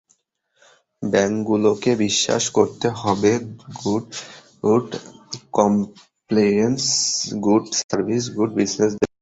[1.03, 3.31] ব্যাংকগুলোকে বিশ্বাস করতে হবে
[4.63, 4.87] good
[5.53, 6.83] compliance,
[7.45, 9.09] good service good business দেবে।